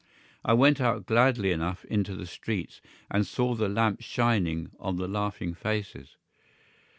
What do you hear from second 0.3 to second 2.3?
I went out gladly enough into the